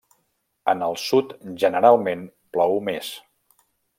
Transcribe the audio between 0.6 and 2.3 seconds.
En el sud generalment